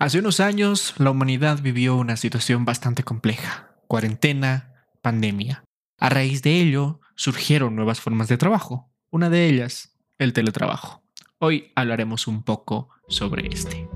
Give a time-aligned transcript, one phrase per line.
[0.00, 5.62] Hace unos años la humanidad vivió una situación bastante compleja, cuarentena, pandemia.
[5.98, 11.02] A raíz de ello surgieron nuevas formas de trabajo, una de ellas el teletrabajo.
[11.38, 13.90] Hoy hablaremos un poco sobre este.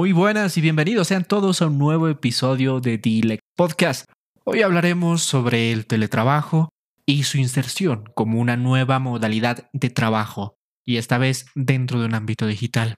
[0.00, 4.10] Muy buenas y bienvenidos sean todos a un nuevo episodio de Dilect Podcast.
[4.44, 6.70] Hoy hablaremos sobre el teletrabajo
[7.04, 12.14] y su inserción como una nueva modalidad de trabajo, y esta vez dentro de un
[12.14, 12.96] ámbito digital.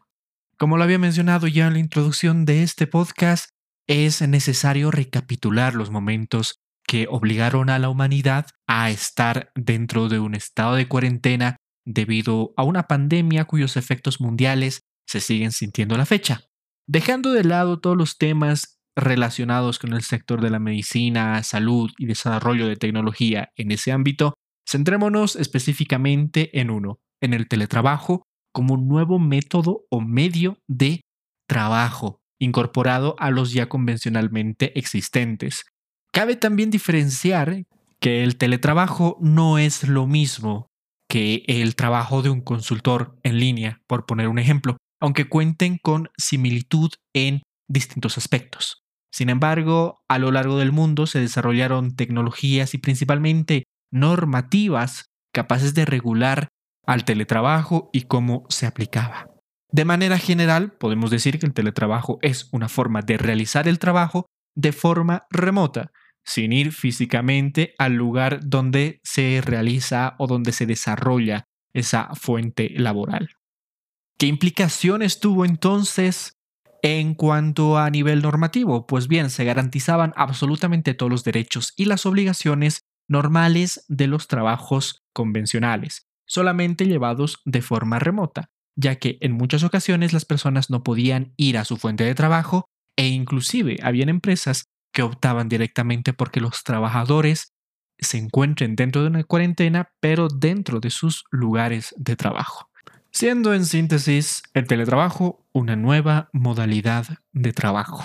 [0.56, 3.50] Como lo había mencionado ya en la introducción de este podcast,
[3.89, 10.37] es necesario recapitular los momentos que obligaron a la humanidad a estar dentro de un
[10.37, 16.06] estado de cuarentena debido a una pandemia cuyos efectos mundiales se siguen sintiendo a la
[16.06, 16.45] fecha.
[16.89, 22.06] Dejando de lado todos los temas relacionados con el sector de la medicina, salud y
[22.06, 24.34] desarrollo de tecnología en ese ámbito,
[24.69, 31.01] centrémonos específicamente en uno, en el teletrabajo como un nuevo método o medio de
[31.48, 35.65] trabajo incorporado a los ya convencionalmente existentes.
[36.12, 37.65] Cabe también diferenciar
[38.01, 40.67] que el teletrabajo no es lo mismo
[41.09, 46.11] que el trabajo de un consultor en línea, por poner un ejemplo aunque cuenten con
[46.17, 48.84] similitud en distintos aspectos.
[49.12, 55.84] Sin embargo, a lo largo del mundo se desarrollaron tecnologías y principalmente normativas capaces de
[55.84, 56.48] regular
[56.86, 59.27] al teletrabajo y cómo se aplicaba.
[59.72, 64.27] De manera general, podemos decir que el teletrabajo es una forma de realizar el trabajo
[64.55, 65.91] de forma remota,
[66.25, 71.44] sin ir físicamente al lugar donde se realiza o donde se desarrolla
[71.75, 73.31] esa fuente laboral.
[74.23, 76.39] ¿Qué implicaciones tuvo entonces
[76.81, 78.87] en cuanto a nivel normativo?
[78.87, 85.03] Pues bien, se garantizaban absolutamente todos los derechos y las obligaciones normales de los trabajos
[85.12, 88.47] convencionales, solamente llevados de forma remota,
[88.77, 92.66] ya que en muchas ocasiones las personas no podían ir a su fuente de trabajo
[92.97, 97.54] e inclusive habían empresas que optaban directamente porque los trabajadores
[97.99, 102.69] se encuentren dentro de una cuarentena, pero dentro de sus lugares de trabajo
[103.12, 108.05] siendo en síntesis el teletrabajo una nueva modalidad de trabajo.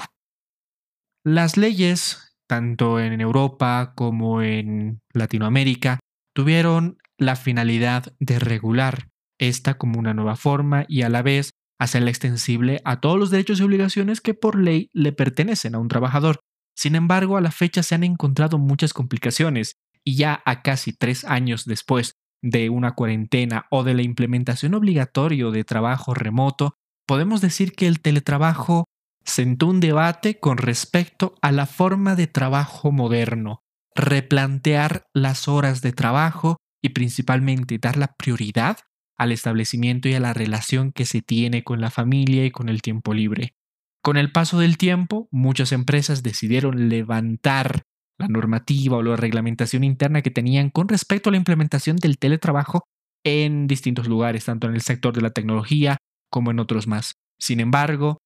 [1.23, 6.00] Las leyes, tanto en Europa como en Latinoamérica,
[6.34, 9.09] tuvieron la finalidad de regular
[9.40, 13.59] esta como una nueva forma y a la vez hacerla extensible a todos los derechos
[13.59, 16.40] y obligaciones que por ley le pertenecen a un trabajador.
[16.75, 19.73] Sin embargo, a la fecha se han encontrado muchas complicaciones
[20.03, 25.47] y ya a casi tres años después de una cuarentena o de la implementación obligatoria
[25.47, 26.75] de trabajo remoto,
[27.07, 28.85] podemos decir que el teletrabajo
[29.23, 33.61] sentó un debate con respecto a la forma de trabajo moderno,
[33.95, 38.77] replantear las horas de trabajo y principalmente dar la prioridad
[39.17, 42.81] al establecimiento y a la relación que se tiene con la familia y con el
[42.81, 43.55] tiempo libre.
[44.03, 47.83] Con el paso del tiempo, muchas empresas decidieron levantar
[48.17, 52.83] la normativa o la reglamentación interna que tenían con respecto a la implementación del teletrabajo
[53.23, 55.97] en distintos lugares, tanto en el sector de la tecnología
[56.31, 57.13] como en otros más.
[57.39, 58.17] Sin embargo,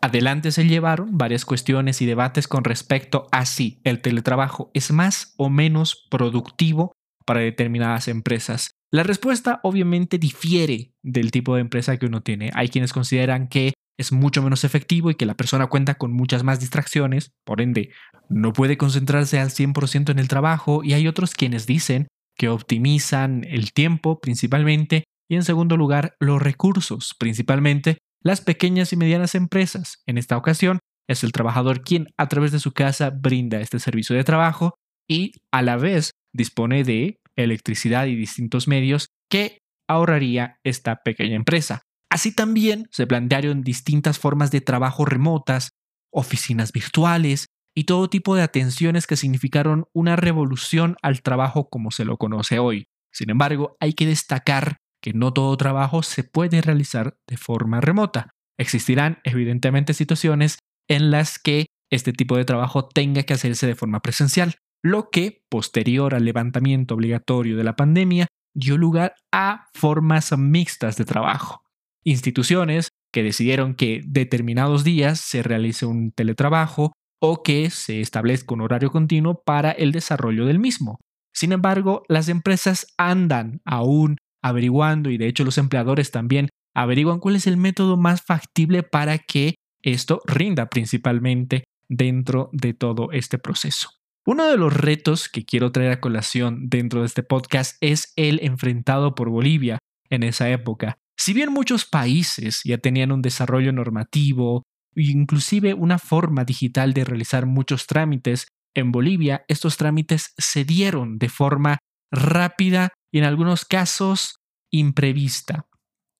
[0.00, 5.34] adelante se llevaron varias cuestiones y debates con respecto a si el teletrabajo es más
[5.36, 6.92] o menos productivo
[7.26, 8.70] para determinadas empresas.
[8.92, 12.50] La respuesta obviamente difiere del tipo de empresa que uno tiene.
[12.54, 16.42] Hay quienes consideran que es mucho menos efectivo y que la persona cuenta con muchas
[16.42, 17.90] más distracciones, por ende,
[18.28, 23.44] no puede concentrarse al 100% en el trabajo y hay otros quienes dicen que optimizan
[23.44, 30.02] el tiempo principalmente y en segundo lugar los recursos, principalmente las pequeñas y medianas empresas.
[30.06, 34.16] En esta ocasión es el trabajador quien a través de su casa brinda este servicio
[34.16, 34.74] de trabajo
[35.08, 41.82] y a la vez dispone de electricidad y distintos medios que ahorraría esta pequeña empresa.
[42.14, 45.70] Así también se plantearon distintas formas de trabajo remotas,
[46.12, 47.46] oficinas virtuales
[47.76, 52.60] y todo tipo de atenciones que significaron una revolución al trabajo como se lo conoce
[52.60, 52.86] hoy.
[53.12, 58.30] Sin embargo, hay que destacar que no todo trabajo se puede realizar de forma remota.
[58.60, 63.98] Existirán evidentemente situaciones en las que este tipo de trabajo tenga que hacerse de forma
[63.98, 70.96] presencial, lo que, posterior al levantamiento obligatorio de la pandemia, dio lugar a formas mixtas
[70.96, 71.63] de trabajo
[72.04, 78.60] instituciones que decidieron que determinados días se realice un teletrabajo o que se establezca un
[78.60, 80.98] horario continuo para el desarrollo del mismo.
[81.32, 87.36] Sin embargo, las empresas andan aún averiguando y de hecho los empleadores también averiguan cuál
[87.36, 93.90] es el método más factible para que esto rinda principalmente dentro de todo este proceso.
[94.26, 98.40] Uno de los retos que quiero traer a colación dentro de este podcast es el
[98.42, 99.78] enfrentado por Bolivia
[100.08, 100.96] en esa época.
[101.16, 104.62] Si bien muchos países ya tenían un desarrollo normativo
[104.94, 111.18] e inclusive una forma digital de realizar muchos trámites, en Bolivia estos trámites se dieron
[111.18, 111.78] de forma
[112.10, 114.36] rápida y en algunos casos
[114.72, 115.66] imprevista,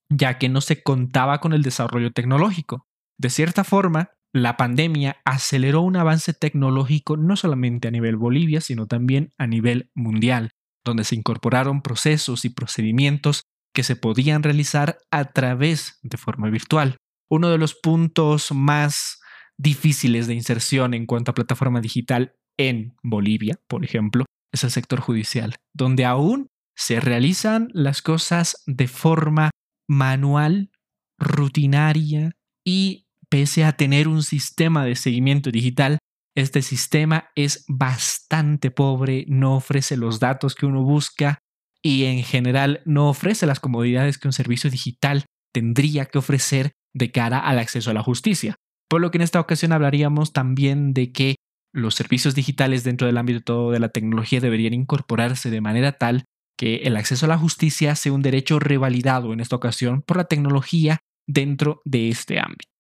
[0.09, 2.87] ya que no se contaba con el desarrollo tecnológico.
[3.19, 8.87] De cierta forma, la pandemia aceleró un avance tecnológico no solamente a nivel Bolivia, sino
[8.87, 10.51] también a nivel mundial,
[10.85, 13.43] donde se incorporaron procesos y procedimientos
[13.75, 16.97] que se podían realizar a través de forma virtual.
[17.29, 19.21] Uno de los puntos más
[19.59, 25.01] difíciles de inserción en cuanto a plataforma digital en Bolivia, por ejemplo, es el sector
[25.01, 29.51] judicial, donde aún se realizan las cosas de forma
[29.89, 30.71] manual,
[31.19, 32.33] rutinaria
[32.65, 35.99] y pese a tener un sistema de seguimiento digital,
[36.37, 41.39] este sistema es bastante pobre, no ofrece los datos que uno busca
[41.85, 47.11] y en general no ofrece las comodidades que un servicio digital tendría que ofrecer de
[47.11, 48.57] cara al acceso a la justicia.
[48.89, 51.37] Por lo que en esta ocasión hablaríamos también de que
[51.75, 56.25] los servicios digitales dentro del ámbito de la tecnología deberían incorporarse de manera tal
[56.57, 60.25] que el acceso a la justicia sea un derecho revalidado en esta ocasión por la
[60.25, 62.71] tecnología dentro de este ámbito.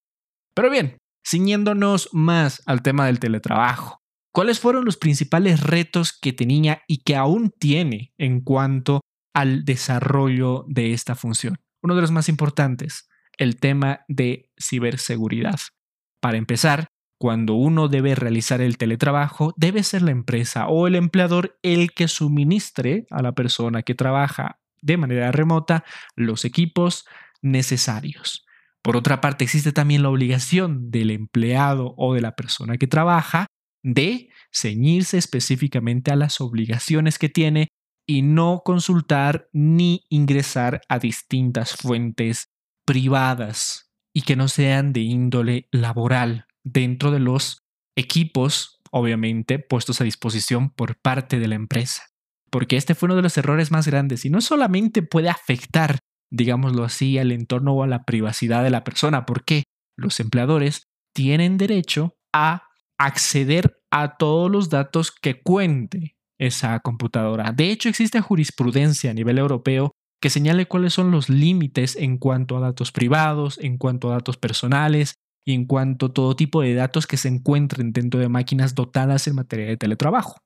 [0.54, 0.96] Pero bien,
[1.26, 3.98] ciñéndonos más al tema del teletrabajo,
[4.34, 9.00] ¿cuáles fueron los principales retos que tenía y que aún tiene en cuanto
[9.32, 11.60] al desarrollo de esta función?
[11.82, 13.08] Uno de los más importantes,
[13.38, 15.60] el tema de ciberseguridad.
[16.20, 16.88] Para empezar,
[17.18, 22.08] cuando uno debe realizar el teletrabajo, debe ser la empresa o el empleador el que
[22.08, 25.84] suministre a la persona que trabaja de manera remota
[26.16, 27.06] los equipos
[27.40, 28.44] necesarios.
[28.82, 33.46] Por otra parte, existe también la obligación del empleado o de la persona que trabaja
[33.84, 37.68] de ceñirse específicamente a las obligaciones que tiene
[38.04, 42.48] y no consultar ni ingresar a distintas fuentes
[42.84, 47.62] privadas y que no sean de índole laboral dentro de los
[47.96, 52.02] equipos, obviamente, puestos a disposición por parte de la empresa.
[52.50, 56.00] Porque este fue uno de los errores más grandes y no solamente puede afectar
[56.34, 59.64] digámoslo así, al entorno o a la privacidad de la persona, porque
[59.96, 62.68] los empleadores tienen derecho a
[62.98, 67.52] acceder a todos los datos que cuente esa computadora.
[67.52, 72.56] De hecho, existe jurisprudencia a nivel europeo que señale cuáles son los límites en cuanto
[72.56, 76.74] a datos privados, en cuanto a datos personales y en cuanto a todo tipo de
[76.74, 80.38] datos que se encuentren dentro de máquinas dotadas en materia de teletrabajo.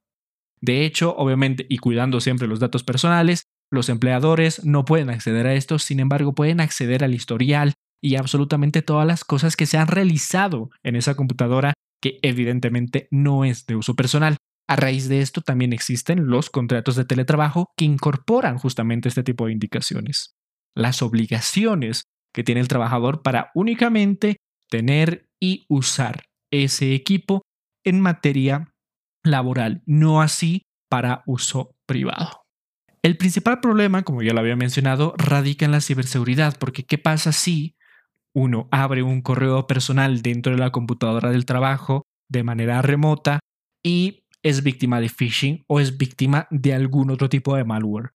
[0.61, 5.55] De hecho, obviamente, y cuidando siempre los datos personales, los empleadores no pueden acceder a
[5.55, 9.89] esto, sin embargo pueden acceder al historial y absolutamente todas las cosas que se han
[9.89, 14.37] realizado en esa computadora que evidentemente no es de uso personal.
[14.69, 19.47] A raíz de esto también existen los contratos de teletrabajo que incorporan justamente este tipo
[19.47, 20.37] de indicaciones.
[20.75, 22.05] Las obligaciones
[22.35, 24.37] que tiene el trabajador para únicamente
[24.71, 27.43] tener y usar ese equipo
[27.85, 28.75] en materia
[29.25, 32.43] laboral, no así para uso privado.
[33.03, 37.33] El principal problema, como ya lo había mencionado, radica en la ciberseguridad, porque ¿qué pasa
[37.33, 37.77] si
[38.38, 43.40] uno abre un correo personal dentro de la computadora del trabajo de manera remota
[43.85, 48.11] y es víctima de phishing o es víctima de algún otro tipo de malware?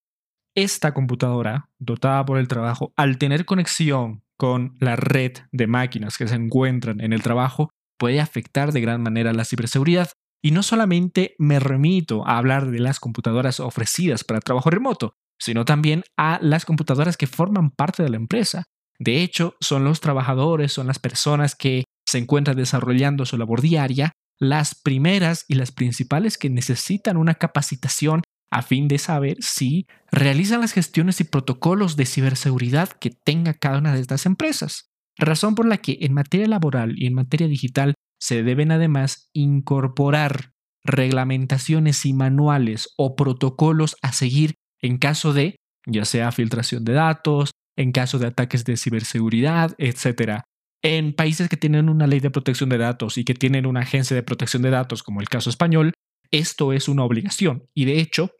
[0.55, 6.27] Esta computadora, dotada por el trabajo, al tener conexión con la red de máquinas que
[6.27, 10.09] se encuentran en el trabajo, puede afectar de gran manera la ciberseguridad,
[10.45, 15.65] y no solamente me remito a hablar de las computadoras ofrecidas para trabajo remoto, sino
[15.65, 18.63] también a las computadoras que forman parte de la empresa.
[19.03, 24.13] De hecho, son los trabajadores, son las personas que se encuentran desarrollando su labor diaria,
[24.39, 30.61] las primeras y las principales que necesitan una capacitación a fin de saber si realizan
[30.61, 34.89] las gestiones y protocolos de ciberseguridad que tenga cada una de estas empresas.
[35.17, 40.53] Razón por la que en materia laboral y en materia digital se deben además incorporar
[40.85, 45.55] reglamentaciones y manuales o protocolos a seguir en caso de,
[45.87, 50.41] ya sea filtración de datos, en caso de ataques de ciberseguridad, etc.
[50.83, 54.15] En países que tienen una ley de protección de datos y que tienen una agencia
[54.15, 55.93] de protección de datos, como el caso español,
[56.31, 58.31] esto es una obligación y de hecho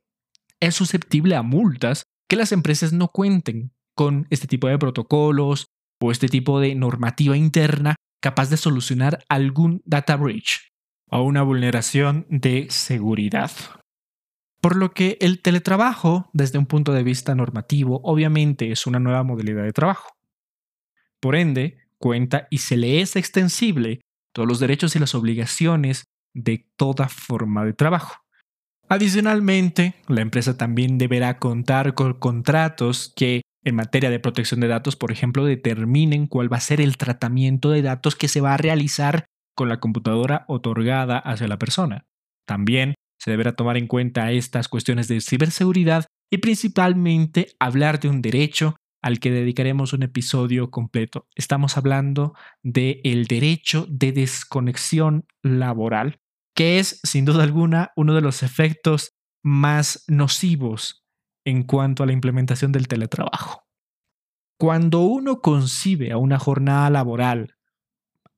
[0.59, 5.67] es susceptible a multas que las empresas no cuenten con este tipo de protocolos
[6.01, 10.71] o este tipo de normativa interna capaz de solucionar algún data breach
[11.09, 13.51] o una vulneración de seguridad.
[14.63, 19.21] Por lo que el teletrabajo, desde un punto de vista normativo, obviamente es una nueva
[19.21, 20.15] modalidad de trabajo.
[21.19, 23.99] Por ende, cuenta y se le es extensible
[24.31, 28.23] todos los derechos y las obligaciones de toda forma de trabajo.
[28.87, 34.95] Adicionalmente, la empresa también deberá contar con contratos que en materia de protección de datos,
[34.95, 38.57] por ejemplo, determinen cuál va a ser el tratamiento de datos que se va a
[38.57, 42.05] realizar con la computadora otorgada hacia la persona.
[42.45, 48.21] También se deberá tomar en cuenta estas cuestiones de ciberseguridad y principalmente hablar de un
[48.21, 51.27] derecho al que dedicaremos un episodio completo.
[51.33, 56.19] Estamos hablando del el derecho de desconexión laboral,
[56.53, 61.05] que es sin duda alguna uno de los efectos más nocivos
[61.45, 63.63] en cuanto a la implementación del teletrabajo.
[64.59, 67.55] Cuando uno concibe a una jornada laboral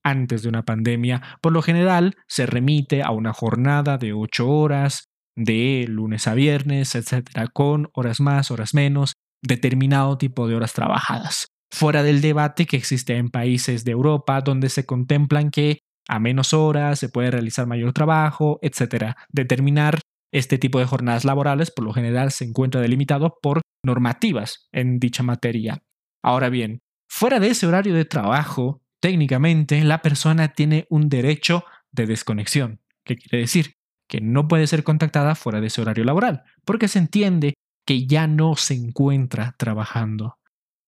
[0.05, 5.09] antes de una pandemia, por lo general se remite a una jornada de ocho horas,
[5.35, 11.47] de lunes a viernes, etcétera, con horas más, horas menos, determinado tipo de horas trabajadas.
[11.73, 16.53] Fuera del debate que existe en países de Europa donde se contemplan que a menos
[16.53, 19.17] horas se puede realizar mayor trabajo, etcétera.
[19.29, 19.99] Determinar
[20.31, 25.23] este tipo de jornadas laborales por lo general se encuentra delimitado por normativas en dicha
[25.23, 25.81] materia.
[26.23, 32.07] Ahora bien, fuera de ese horario de trabajo, técnicamente la persona tiene un derecho de
[32.07, 32.81] desconexión.
[33.03, 33.75] ¿Qué quiere decir?
[34.09, 37.53] Que no puede ser contactada fuera de ese horario laboral, porque se entiende
[37.85, 40.39] que ya no se encuentra trabajando.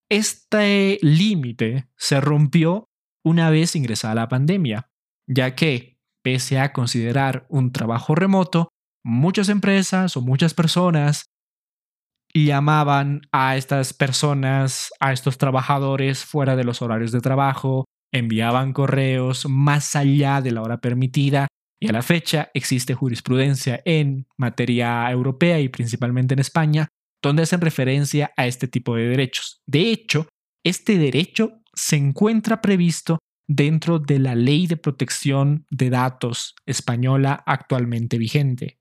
[0.09, 2.89] Este límite se rompió
[3.23, 4.89] una vez ingresada la pandemia,
[5.27, 8.69] ya que, pese a considerar un trabajo remoto,
[9.03, 11.25] muchas empresas o muchas personas
[12.33, 19.47] llamaban a estas personas, a estos trabajadores fuera de los horarios de trabajo, enviaban correos
[19.49, 21.47] más allá de la hora permitida
[21.79, 26.87] y a la fecha existe jurisprudencia en materia europea y principalmente en España
[27.21, 29.61] donde hacen referencia a este tipo de derechos.
[29.65, 30.27] De hecho,
[30.63, 38.17] este derecho se encuentra previsto dentro de la Ley de Protección de Datos española actualmente
[38.17, 38.79] vigente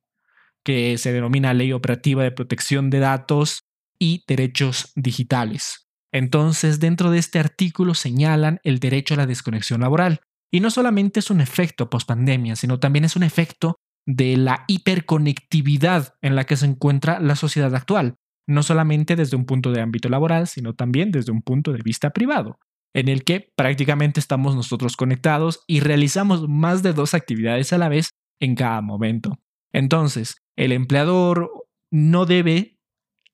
[0.66, 3.61] que se denomina Ley Operativa de Protección de Datos
[4.00, 5.86] y Derechos Digitales.
[6.16, 10.23] Entonces, dentro de este artículo señalan el derecho a la desconexión laboral.
[10.50, 16.14] Y no solamente es un efecto post-pandemia, sino también es un efecto de la hiperconectividad
[16.23, 18.14] en la que se encuentra la sociedad actual,
[18.49, 22.08] no solamente desde un punto de ámbito laboral, sino también desde un punto de vista
[22.08, 22.61] privado,
[22.94, 27.90] en el que prácticamente estamos nosotros conectados y realizamos más de dos actividades a la
[27.90, 28.08] vez
[28.40, 29.38] en cada momento.
[29.70, 31.50] Entonces, el empleador
[31.90, 32.75] no debe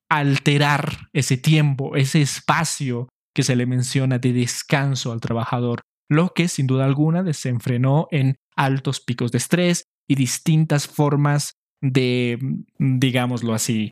[0.09, 6.47] alterar ese tiempo, ese espacio que se le menciona de descanso al trabajador, lo que
[6.47, 12.37] sin duda alguna desenfrenó en altos picos de estrés y distintas formas de,
[12.77, 13.91] digámoslo así,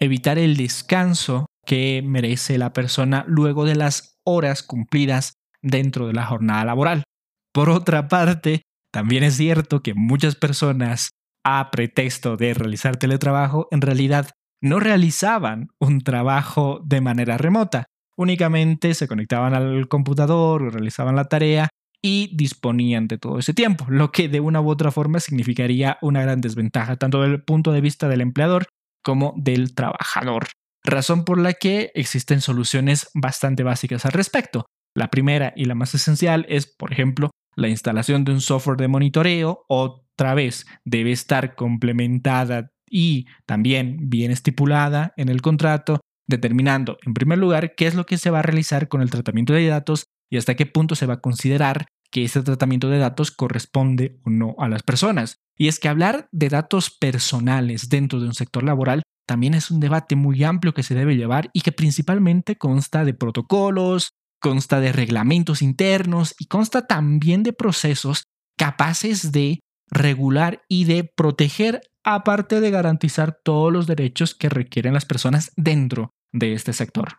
[0.00, 6.24] evitar el descanso que merece la persona luego de las horas cumplidas dentro de la
[6.24, 7.04] jornada laboral.
[7.52, 8.62] Por otra parte,
[8.92, 11.10] también es cierto que muchas personas
[11.44, 17.86] a pretexto de realizar teletrabajo, en realidad no realizaban un trabajo de manera remota.
[18.16, 21.68] Únicamente se conectaban al computador o realizaban la tarea
[22.02, 26.22] y disponían de todo ese tiempo, lo que de una u otra forma significaría una
[26.22, 28.66] gran desventaja, tanto desde el punto de vista del empleador
[29.02, 30.48] como del trabajador.
[30.84, 34.66] Razón por la que existen soluciones bastante básicas al respecto.
[34.94, 38.88] La primera y la más esencial es, por ejemplo, la instalación de un software de
[38.88, 47.14] monitoreo otra vez debe estar complementada y también bien estipulada en el contrato, determinando en
[47.14, 50.04] primer lugar qué es lo que se va a realizar con el tratamiento de datos
[50.30, 54.30] y hasta qué punto se va a considerar que ese tratamiento de datos corresponde o
[54.30, 55.36] no a las personas.
[55.56, 59.80] Y es que hablar de datos personales dentro de un sector laboral también es un
[59.80, 64.92] debate muy amplio que se debe llevar y que principalmente consta de protocolos, consta de
[64.92, 68.24] reglamentos internos y consta también de procesos
[68.56, 75.04] capaces de regular y de proteger, aparte de garantizar todos los derechos que requieren las
[75.04, 77.18] personas dentro de este sector.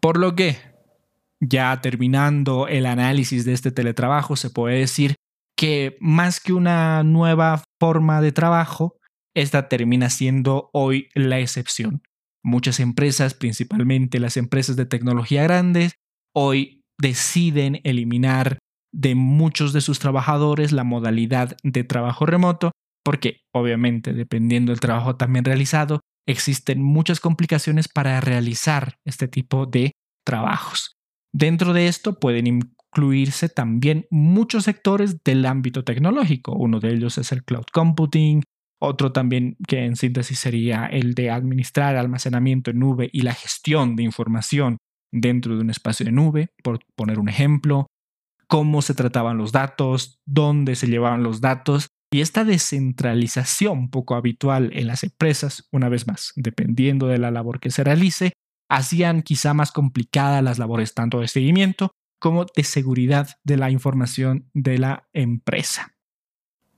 [0.00, 0.58] Por lo que,
[1.40, 5.14] ya terminando el análisis de este teletrabajo, se puede decir
[5.56, 8.96] que más que una nueva forma de trabajo,
[9.34, 12.02] esta termina siendo hoy la excepción.
[12.42, 15.94] Muchas empresas, principalmente las empresas de tecnología grandes,
[16.34, 18.58] hoy deciden eliminar
[18.92, 22.72] de muchos de sus trabajadores la modalidad de trabajo remoto,
[23.06, 29.92] porque obviamente dependiendo del trabajo también realizado, existen muchas complicaciones para realizar este tipo de
[30.26, 30.96] trabajos.
[31.32, 36.50] Dentro de esto pueden incluirse también muchos sectores del ámbito tecnológico.
[36.56, 38.42] Uno de ellos es el cloud computing,
[38.80, 43.94] otro también que en síntesis sería el de administrar almacenamiento en nube y la gestión
[43.94, 44.78] de información
[45.12, 47.86] dentro de un espacio de nube, por poner un ejemplo,
[48.48, 54.70] cómo se trataban los datos, dónde se llevaban los datos y esta descentralización poco habitual
[54.74, 58.32] en las empresas, una vez más, dependiendo de la labor que se realice,
[58.68, 64.48] hacían quizá más complicadas las labores tanto de seguimiento como de seguridad de la información
[64.54, 65.94] de la empresa.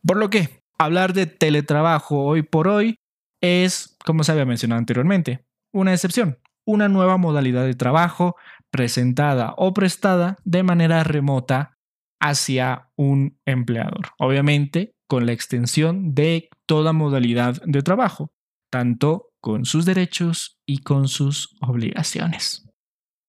[0.05, 2.97] Por lo que hablar de teletrabajo hoy por hoy
[3.41, 8.37] es, como se había mencionado anteriormente, una excepción, una nueva modalidad de trabajo
[8.71, 11.79] presentada o prestada de manera remota
[12.21, 14.09] hacia un empleador.
[14.19, 18.31] Obviamente, con la extensión de toda modalidad de trabajo,
[18.71, 22.69] tanto con sus derechos y con sus obligaciones.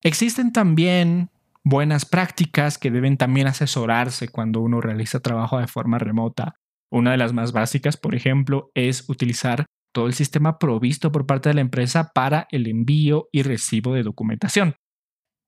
[0.04, 1.32] Existen también
[1.64, 6.56] buenas prácticas que deben también asesorarse cuando uno realiza trabajo de forma remota.
[6.92, 11.50] Una de las más básicas, por ejemplo, es utilizar todo el sistema provisto por parte
[11.50, 14.76] de la empresa para el envío y recibo de documentación.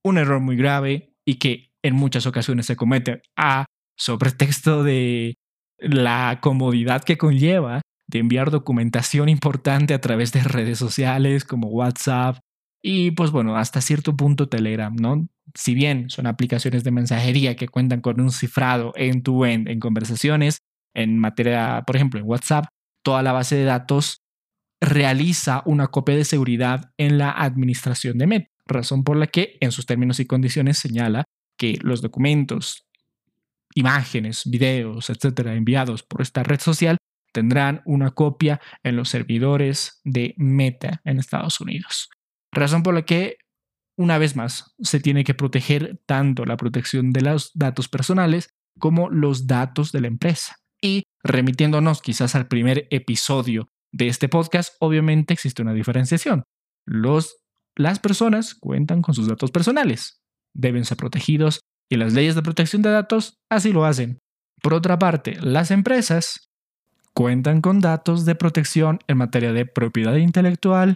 [0.04, 3.66] Un error muy grave y que en muchas ocasiones se comete a
[3.98, 5.36] sobre texto de
[5.82, 12.38] la comodidad que conlleva de enviar documentación importante a través de redes sociales como WhatsApp
[12.84, 15.28] y pues bueno, hasta cierto punto Telegram, ¿no?
[15.54, 20.60] Si bien son aplicaciones de mensajería que cuentan con un cifrado end-to-end en conversaciones,
[20.94, 22.66] en materia, por ejemplo, en WhatsApp,
[23.04, 24.22] toda la base de datos
[24.82, 29.72] realiza una copia de seguridad en la administración de Met, razón por la que en
[29.72, 31.26] sus términos y condiciones señala
[31.58, 32.88] que los documentos,
[33.76, 36.98] imágenes, videos, etcétera, enviados por esta red social
[37.32, 42.10] tendrán una copia en los servidores de Meta en Estados Unidos.
[42.52, 43.38] Razón por la que,
[43.98, 48.50] una vez más, se tiene que proteger tanto la protección de los datos personales
[48.80, 50.58] como los datos de la empresa.
[50.82, 56.44] Y remitiéndonos quizás al primer episodio de este podcast, obviamente existe una diferenciación.
[56.86, 57.38] Los,
[57.76, 60.22] las personas cuentan con sus datos personales,
[60.54, 61.60] deben ser protegidos
[61.92, 64.18] y las leyes de protección de datos así lo hacen.
[64.64, 66.50] Por otra parte, las empresas
[67.14, 70.96] cuentan con datos de protección en materia de propiedad intelectual.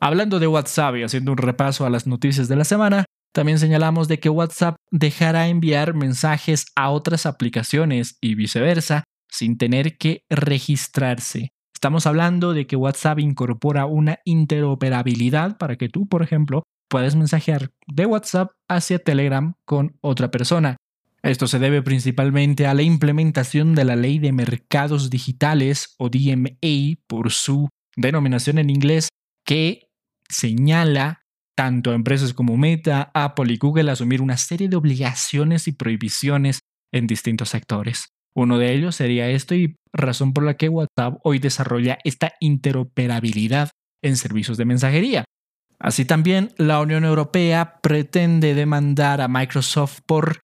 [0.00, 4.08] Hablando de WhatsApp y haciendo un repaso a las noticias de la semana, también señalamos
[4.08, 11.50] de que WhatsApp dejará enviar mensajes a otras aplicaciones y viceversa sin tener que registrarse.
[11.72, 17.70] Estamos hablando de que WhatsApp incorpora una interoperabilidad para que tú, por ejemplo, puedas mensajear
[17.86, 20.76] de WhatsApp hacia Telegram con otra persona.
[21.22, 27.00] Esto se debe principalmente a la implementación de la Ley de Mercados Digitales o DMA
[27.06, 29.08] por su denominación en inglés
[29.44, 29.88] que
[30.28, 31.22] señala
[31.56, 36.60] tanto a empresas como Meta, Apple y Google asumir una serie de obligaciones y prohibiciones
[36.92, 38.10] en distintos sectores.
[38.34, 43.70] Uno de ellos sería esto y razón por la que WhatsApp hoy desarrolla esta interoperabilidad
[44.02, 45.24] en servicios de mensajería.
[45.78, 50.40] Así también, la Unión Europea pretende demandar a Microsoft por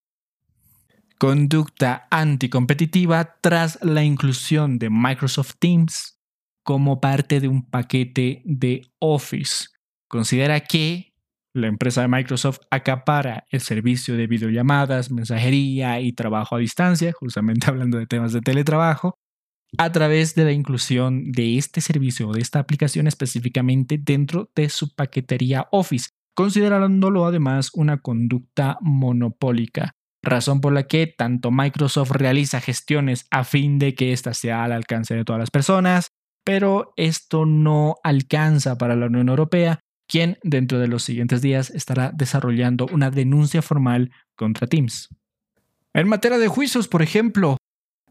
[1.17, 6.19] conducta anticompetitiva tras la inclusión de Microsoft Teams
[6.63, 9.67] como parte de un paquete de Office.
[10.07, 11.13] Considera que
[11.53, 17.67] la empresa de Microsoft acapara el servicio de videollamadas, mensajería y trabajo a distancia, justamente
[17.69, 19.17] hablando de temas de teletrabajo,
[19.77, 24.69] a través de la inclusión de este servicio o de esta aplicación específicamente dentro de
[24.69, 32.59] su paquetería Office, considerándolo además una conducta monopólica razón por la que tanto Microsoft realiza
[32.59, 36.09] gestiones a fin de que ésta sea al alcance de todas las personas,
[36.43, 42.11] pero esto no alcanza para la Unión Europea, quien dentro de los siguientes días estará
[42.13, 45.09] desarrollando una denuncia formal contra Teams.
[45.93, 47.57] En materia de juicios, por ejemplo,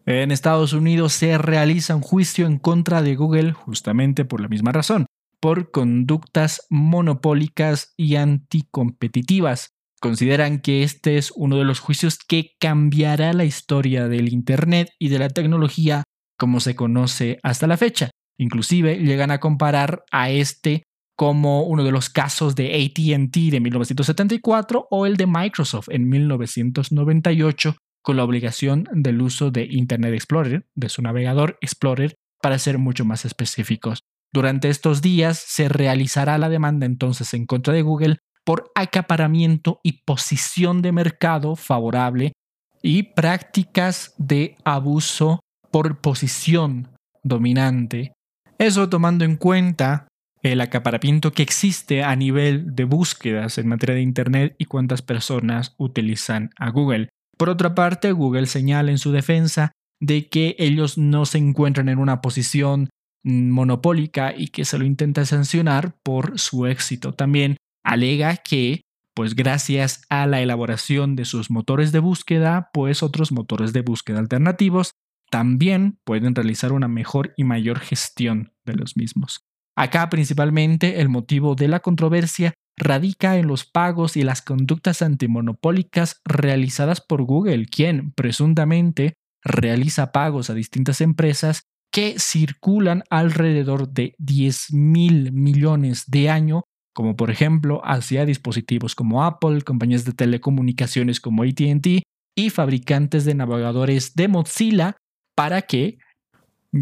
[0.06, 4.72] en Estados Unidos se realiza un juicio en contra de Google justamente por la misma
[4.72, 5.06] razón,
[5.40, 13.32] por conductas monopólicas y anticompetitivas, Consideran que este es uno de los juicios que cambiará
[13.32, 16.02] la historia del Internet y de la tecnología
[16.38, 18.10] como se conoce hasta la fecha.
[18.36, 20.82] Inclusive llegan a comparar a este
[21.16, 27.74] como uno de los casos de ATT de 1974 o el de Microsoft en 1998
[28.04, 33.06] con la obligación del uso de Internet Explorer, de su navegador Explorer, para ser mucho
[33.06, 34.00] más específicos.
[34.30, 40.02] Durante estos días se realizará la demanda entonces en contra de Google por acaparamiento y
[40.04, 42.34] posición de mercado favorable
[42.82, 45.40] y prácticas de abuso
[45.70, 46.88] por posición
[47.22, 48.12] dominante.
[48.58, 50.08] Eso tomando en cuenta
[50.42, 55.74] el acaparamiento que existe a nivel de búsquedas en materia de Internet y cuántas personas
[55.78, 57.08] utilizan a Google.
[57.36, 61.98] Por otra parte, Google señala en su defensa de que ellos no se encuentran en
[61.98, 62.90] una posición
[63.24, 67.14] monopólica y que se lo intenta sancionar por su éxito.
[67.14, 68.82] También alega que
[69.14, 74.18] pues gracias a la elaboración de sus motores de búsqueda, pues otros motores de búsqueda
[74.18, 74.90] alternativos
[75.30, 79.44] también pueden realizar una mejor y mayor gestión de los mismos.
[79.76, 86.20] Acá principalmente el motivo de la controversia radica en los pagos y las conductas antimonopólicas
[86.24, 94.72] realizadas por Google, quien presuntamente realiza pagos a distintas empresas que circulan alrededor de 10
[94.72, 101.44] mil millones de año, como por ejemplo hacia dispositivos como Apple, compañías de telecomunicaciones como
[101.44, 102.02] ATT
[102.36, 104.96] y fabricantes de navegadores de Mozilla,
[105.36, 105.98] para que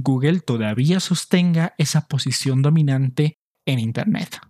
[0.01, 4.41] Google todavía sostenga esa posición dominante en Internet.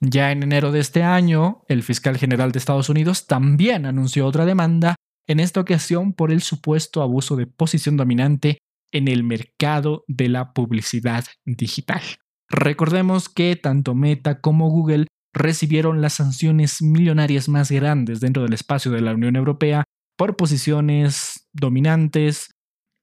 [0.00, 4.44] Ya en enero de este año, el fiscal general de Estados Unidos también anunció otra
[4.44, 4.94] demanda,
[5.26, 8.58] en esta ocasión por el supuesto abuso de posición dominante
[8.92, 12.02] en el mercado de la publicidad digital.
[12.48, 18.92] Recordemos que tanto Meta como Google recibieron las sanciones millonarias más grandes dentro del espacio
[18.92, 19.82] de la Unión Europea
[20.16, 22.50] por posiciones dominantes,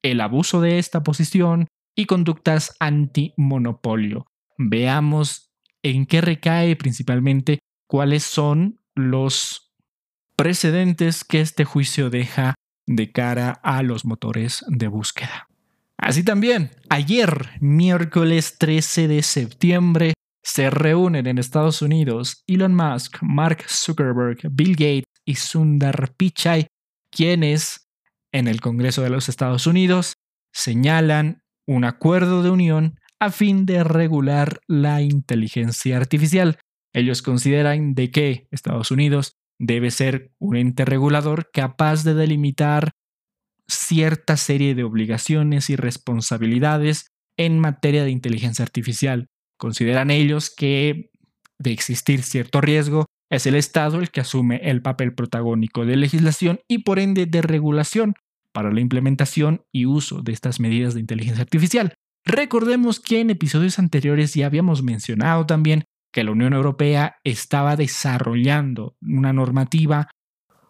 [0.04, 4.26] el abuso de esta posición y conductas antimonopolio.
[4.58, 9.74] Veamos en qué recae principalmente cuáles son los
[10.36, 15.48] precedentes que este juicio deja de cara a los motores de búsqueda.
[15.98, 20.14] Así también, ayer, miércoles 13 de septiembre,
[20.44, 26.68] se reúnen en Estados Unidos Elon Musk, Mark Zuckerberg, Bill Gates y Sundar Pichai,
[27.10, 27.83] quienes
[28.34, 30.18] en el Congreso de los Estados Unidos
[30.52, 36.60] señalan un acuerdo de unión a fin de regular la inteligencia artificial.
[36.94, 42.92] Ellos consideran de que Estados Unidos debe ser un ente regulador capaz de delimitar
[43.68, 49.28] cierta serie de obligaciones y responsabilidades en materia de inteligencia artificial.
[49.58, 51.12] Consideran ellos que
[51.60, 56.60] de existir cierto riesgo es el Estado el que asume el papel protagónico de legislación
[56.68, 58.16] y por ende de regulación
[58.54, 61.94] para la implementación y uso de estas medidas de inteligencia artificial.
[62.26, 68.96] Recordemos que en episodios anteriores ya habíamos mencionado también que la Unión Europea estaba desarrollando
[69.02, 70.10] una normativa,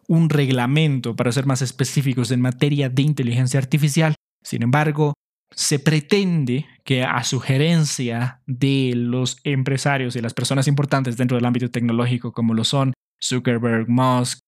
[0.07, 4.15] un reglamento, para ser más específicos, en materia de inteligencia artificial.
[4.41, 5.13] Sin embargo,
[5.51, 11.69] se pretende que a sugerencia de los empresarios y las personas importantes dentro del ámbito
[11.69, 14.39] tecnológico como lo son Zuckerberg, Musk,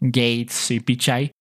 [0.00, 1.32] Gates y Pichai,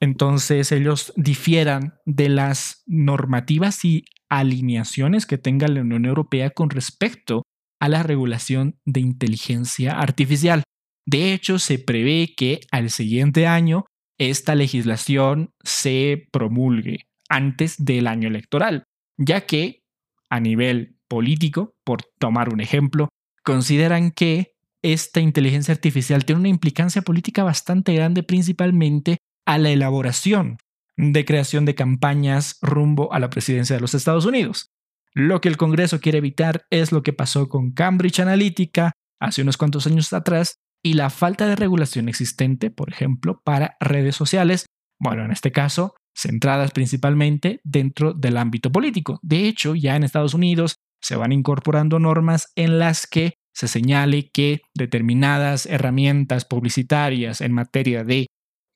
[0.00, 7.42] entonces ellos difieran de las normativas y alineaciones que tenga la Unión Europea con respecto
[7.80, 10.62] a la regulación de inteligencia artificial.
[11.06, 13.84] De hecho, se prevé que al siguiente año
[14.18, 18.84] esta legislación se promulgue antes del año electoral,
[19.18, 19.82] ya que
[20.30, 23.08] a nivel político, por tomar un ejemplo,
[23.44, 30.58] consideran que esta inteligencia artificial tiene una implicancia política bastante grande principalmente a la elaboración
[30.96, 34.70] de creación de campañas rumbo a la presidencia de los Estados Unidos.
[35.12, 39.56] Lo que el Congreso quiere evitar es lo que pasó con Cambridge Analytica hace unos
[39.56, 44.66] cuantos años atrás y la falta de regulación existente, por ejemplo, para redes sociales,
[45.00, 49.18] bueno, en este caso, centradas principalmente dentro del ámbito político.
[49.22, 54.30] De hecho, ya en Estados Unidos se van incorporando normas en las que se señale
[54.30, 58.26] que determinadas herramientas publicitarias en materia de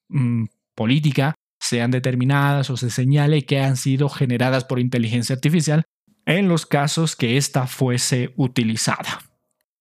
[0.09, 0.44] mm,
[0.78, 5.82] política sean determinadas o se señale que han sido generadas por inteligencia artificial
[6.24, 9.18] en los casos que ésta fuese utilizada.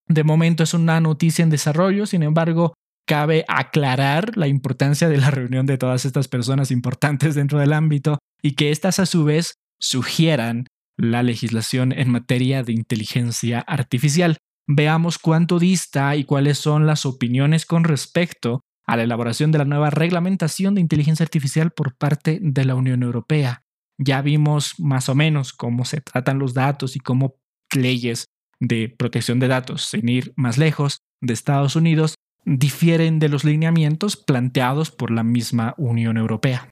[0.08, 2.74] De momento es una noticia en desarrollo, sin embargo,
[3.06, 8.18] cabe aclarar la importancia de la reunión de todas estas personas importantes dentro del ámbito
[8.42, 10.66] y que éstas a su vez sugieran
[10.98, 14.38] la legislación en materia de inteligencia artificial.
[14.66, 19.66] Veamos cuánto dista y cuáles son las opiniones con respecto a la elaboración de la
[19.66, 23.64] nueva reglamentación de inteligencia artificial por parte de la Unión Europea.
[24.00, 27.36] Ya vimos más o menos cómo se tratan los datos y cómo
[27.76, 28.26] leyes
[28.60, 34.16] de protección de datos, sin ir más lejos, de Estados Unidos, difieren de los lineamientos
[34.16, 36.70] planteados por la misma Unión Europea.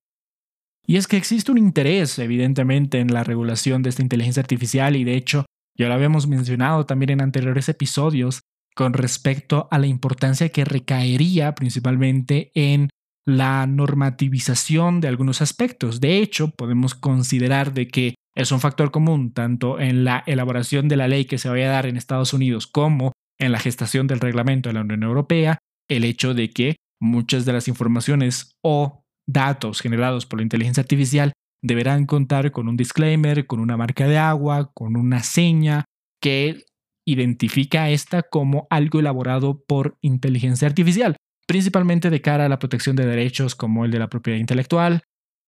[0.87, 5.03] Y es que existe un interés, evidentemente, en la regulación de esta inteligencia artificial y
[5.03, 5.45] de hecho,
[5.77, 8.41] ya lo habíamos mencionado también en anteriores episodios,
[8.75, 12.89] con respecto a la importancia que recaería principalmente en
[13.25, 15.99] la normativización de algunos aspectos.
[15.99, 20.97] De hecho, podemos considerar de que es un factor común tanto en la elaboración de
[20.97, 24.19] la ley que se vaya a dar en Estados Unidos como en la gestación del
[24.19, 25.57] reglamento de la Unión Europea,
[25.89, 31.33] el hecho de que muchas de las informaciones o datos generados por la inteligencia artificial
[31.63, 35.85] deberán contar con un disclaimer, con una marca de agua, con una seña
[36.21, 36.65] que
[37.05, 41.15] identifica esta como algo elaborado por inteligencia artificial.
[41.47, 45.03] principalmente de cara a la protección de derechos como el de la propiedad intelectual.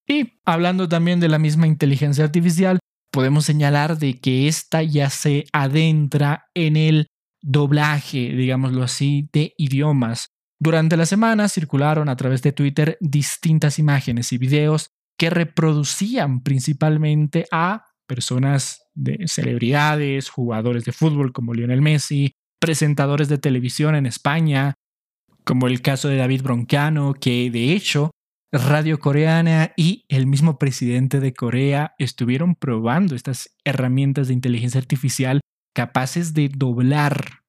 [0.07, 2.77] Y hablando también de la misma inteligencia artificial,
[3.11, 7.07] podemos señalar de que esta ya se adentra en el
[7.41, 10.27] doblaje, digámoslo así, de idiomas.
[10.59, 17.45] Durante la semana circularon a través de Twitter distintas imágenes y videos que reproducían principalmente
[17.51, 24.73] a personas de celebridades, jugadores de fútbol como Lionel Messi, presentadores de televisión en España,
[25.43, 28.11] como el caso de David Broncano, que de hecho
[28.51, 35.41] Radio Coreana y el mismo presidente de Corea estuvieron probando estas herramientas de inteligencia artificial
[35.73, 37.43] capaces de doblar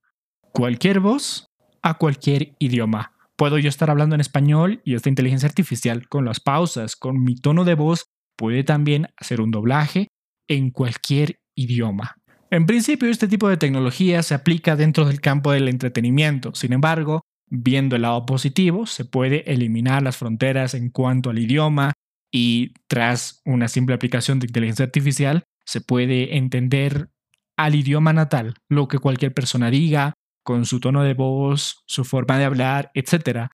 [0.53, 1.47] cualquier voz
[1.83, 3.13] a cualquier idioma.
[3.37, 7.37] Puedo yo estar hablando en español y esta inteligencia artificial con las pausas, con mi
[7.37, 8.07] tono de voz,
[8.37, 10.09] puede también hacer un doblaje
[10.49, 12.17] en cualquier idioma.
[12.51, 16.55] En principio, este tipo de tecnología se aplica dentro del campo del entretenimiento.
[16.55, 21.93] Sin embargo, viendo el lado positivo, se puede eliminar las fronteras en cuanto al idioma
[22.33, 27.11] y tras una simple aplicación de inteligencia artificial, se puede entender
[27.57, 32.39] al idioma natal lo que cualquier persona diga, con su tono de voz, su forma
[32.39, 33.49] de hablar, etc.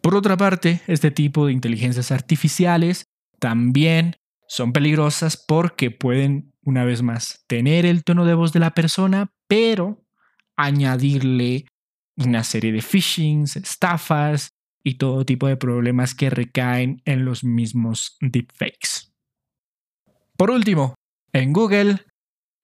[0.00, 3.04] Por otra parte, este tipo de inteligencias artificiales
[3.38, 4.16] también
[4.50, 9.32] son peligrosas porque pueden, una vez más, tener el tono de voz de la persona,
[9.46, 10.04] pero
[10.56, 11.66] añadirle
[12.16, 14.50] una serie de phishings, estafas
[14.82, 19.12] y todo tipo de problemas que recaen en los mismos deepfakes.
[20.36, 20.96] Por último,
[21.32, 22.04] en Google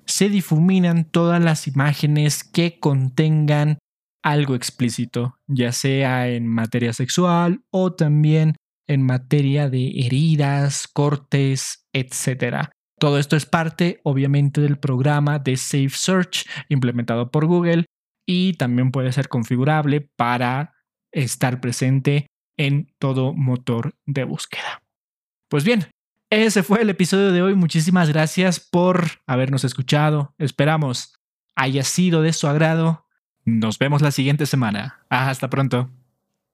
[0.07, 3.79] se difuminan todas las imágenes que contengan
[4.25, 12.69] algo explícito, ya sea en materia sexual o también en materia de heridas, cortes, etc.
[12.99, 17.87] Todo esto es parte, obviamente, del programa de Safe Search implementado por Google
[18.27, 20.75] y también puede ser configurable para
[21.13, 24.83] estar presente en todo motor de búsqueda.
[25.49, 25.87] Pues bien,
[26.31, 27.55] ese fue el episodio de hoy.
[27.55, 30.35] Muchísimas gracias por habernos escuchado.
[30.39, 31.15] Esperamos
[31.55, 33.07] haya sido de su agrado.
[33.45, 35.07] Nos vemos la siguiente semana.
[35.09, 35.91] Hasta pronto.